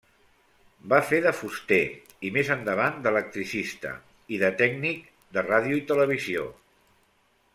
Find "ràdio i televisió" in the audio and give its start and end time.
5.51-6.49